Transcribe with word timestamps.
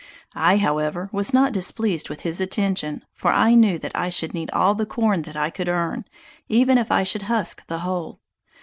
I, 0.33 0.57
however, 0.57 1.11
was 1.13 1.31
not 1.31 1.51
displeased 1.53 2.09
with 2.09 2.21
his 2.21 2.41
attention; 2.41 3.05
for 3.13 3.31
I 3.31 3.53
knew 3.53 3.77
that 3.77 3.91
I 3.93 4.09
should 4.09 4.33
need 4.33 4.49
all 4.49 4.73
the 4.73 4.87
corn 4.87 5.21
that 5.21 5.37
I 5.37 5.51
could 5.51 5.69
earn, 5.69 6.05
even 6.49 6.79
if 6.79 6.91
I 6.91 7.03
should 7.03 7.29
husk 7.29 7.67
the 7.67 7.81
whole. 7.81 8.19